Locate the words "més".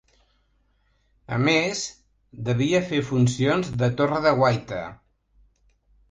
1.41-1.81